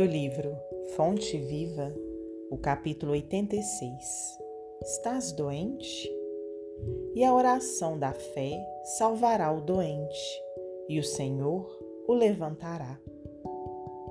[0.00, 0.56] do livro
[0.96, 1.94] Fonte Viva,
[2.50, 4.38] o capítulo 86.
[4.80, 6.10] Estás doente?
[7.14, 8.66] E a oração da fé
[8.96, 10.42] salvará o doente,
[10.88, 11.68] e o Senhor
[12.08, 12.98] o levantará.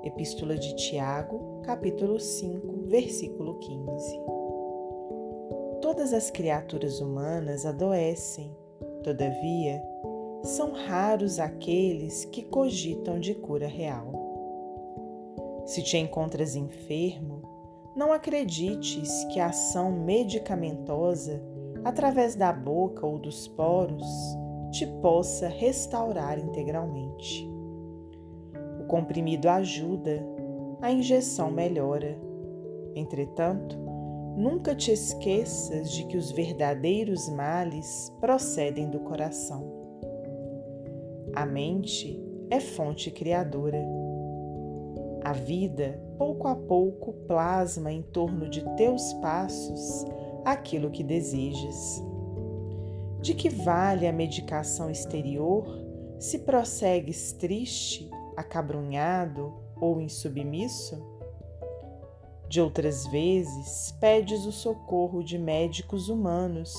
[0.04, 4.20] Epístola de Tiago, capítulo 5, versículo 15.
[5.82, 8.56] Todas as criaturas humanas adoecem,
[9.02, 9.82] todavia,
[10.44, 14.19] são raros aqueles que cogitam de cura real.
[15.70, 17.42] Se te encontras enfermo,
[17.94, 21.40] não acredites que a ação medicamentosa,
[21.84, 24.04] através da boca ou dos poros,
[24.72, 27.48] te possa restaurar integralmente.
[28.80, 30.26] O comprimido ajuda,
[30.82, 32.20] a injeção melhora.
[32.96, 33.78] Entretanto,
[34.36, 39.72] nunca te esqueças de que os verdadeiros males procedem do coração.
[41.32, 43.99] A mente é fonte criadora
[45.22, 50.04] a vida, pouco a pouco, plasma em torno de teus passos
[50.44, 52.02] aquilo que desejas.
[53.20, 55.66] De que vale a medicação exterior
[56.18, 61.02] se prossegues triste, acabrunhado ou insubmisso?
[62.48, 66.74] De outras vezes, pedes o socorro de médicos humanos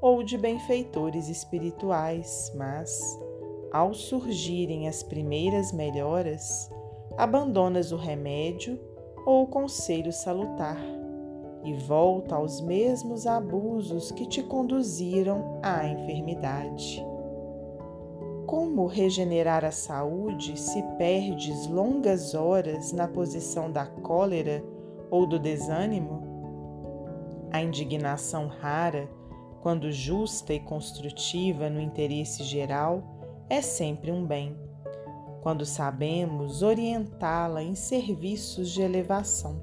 [0.00, 3.00] ou de benfeitores espirituais, mas,
[3.72, 6.70] ao surgirem as primeiras melhoras,
[7.16, 8.78] abandonas o remédio
[9.24, 10.78] ou o conselho salutar
[11.64, 17.04] e volta aos mesmos abusos que te conduziram à enfermidade.
[18.46, 24.62] Como regenerar a saúde se perdes longas horas na posição da cólera
[25.10, 26.22] ou do desânimo?
[27.50, 29.08] A indignação rara,
[29.60, 33.02] quando justa e construtiva no interesse geral,
[33.50, 34.56] é sempre um bem
[35.46, 39.62] quando sabemos orientá-la em serviços de elevação.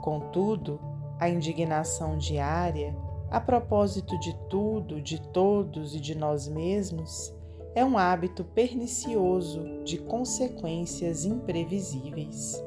[0.00, 0.80] Contudo,
[1.20, 2.96] a indignação diária,
[3.30, 7.30] a propósito de tudo, de todos e de nós mesmos,
[7.74, 12.64] é um hábito pernicioso de consequências imprevisíveis.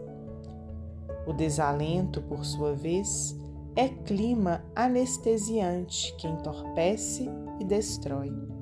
[1.25, 3.35] O desalento, por sua vez,
[3.75, 7.27] é clima anestesiante que entorpece
[7.59, 8.56] e destrói.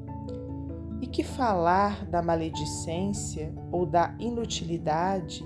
[1.06, 5.46] E que falar da maledicência ou da inutilidade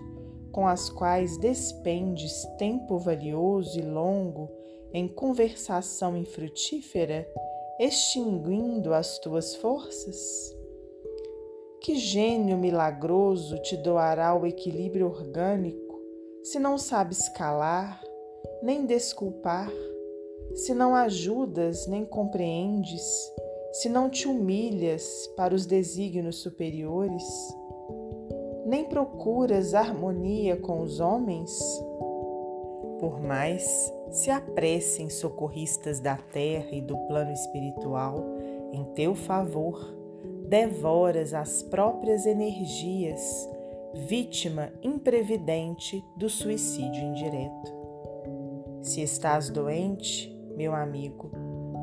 [0.53, 4.49] com as quais despendes tempo valioso e longo
[4.93, 7.27] em conversação infrutífera,
[7.77, 10.55] extinguindo as tuas forças?
[11.81, 15.99] Que gênio milagroso te doará o equilíbrio orgânico
[16.41, 18.01] se não sabes calar,
[18.63, 19.69] nem desculpar,
[20.55, 23.03] se não ajudas nem compreendes?
[23.71, 27.23] Se não te humilhas para os desígnios superiores,
[28.65, 31.59] nem procuras harmonia com os homens?
[32.99, 38.25] Por mais se apressem socorristas da terra e do plano espiritual
[38.71, 39.95] em teu favor,
[40.47, 43.47] devoras as próprias energias,
[44.07, 47.79] vítima imprevidente do suicídio indireto.
[48.81, 51.31] Se estás doente, meu amigo,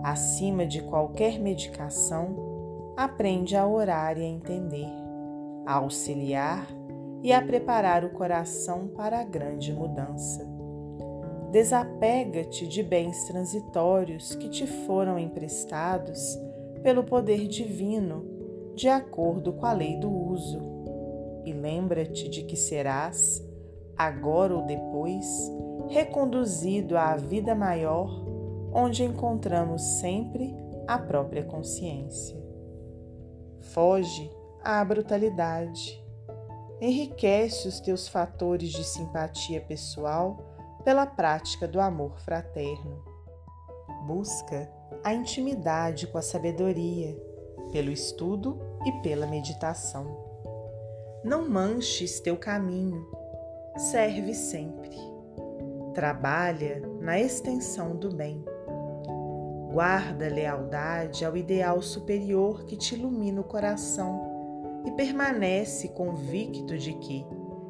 [0.02, 4.92] acima de qualquer medicação, aprende a orar e a entender,
[5.66, 6.66] a auxiliar
[7.22, 10.46] e a preparar o coração para a grande mudança.
[11.50, 16.38] Desapega-te de bens transitórios que te foram emprestados
[16.82, 18.24] pelo poder divino,
[18.74, 20.60] de acordo com a lei do uso,
[21.44, 23.42] e lembra-te de que serás,
[23.96, 25.26] agora ou depois,
[25.88, 28.25] reconduzido à vida maior
[28.72, 30.54] onde encontramos sempre
[30.86, 32.36] a própria consciência.
[33.72, 34.30] Foge
[34.62, 36.02] à brutalidade.
[36.80, 40.38] Enriquece os teus fatores de simpatia pessoal
[40.84, 43.02] pela prática do amor fraterno.
[44.06, 44.70] Busca
[45.02, 47.16] a intimidade com a sabedoria,
[47.72, 50.24] pelo estudo e pela meditação.
[51.24, 53.04] Não manches teu caminho,
[53.76, 54.96] serve sempre.
[55.92, 58.44] Trabalha na extensão do bem
[59.76, 67.26] Guarda lealdade ao ideal superior que te ilumina o coração e permanece convicto de que,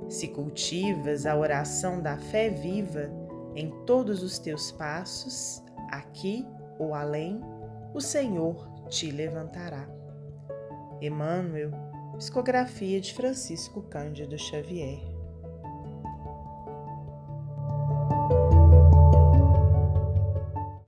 [0.08, 3.10] se cultivas a oração da fé viva
[3.56, 5.60] em todos os teus passos,
[5.90, 6.46] aqui
[6.78, 7.40] ou além,
[7.92, 9.88] o Senhor te levantará.
[11.02, 11.72] Emmanuel,
[12.18, 15.15] psicografia de Francisco Cândido Xavier.